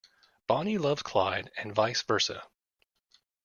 [0.47, 2.47] Bonnie loves Clyde and vice versa.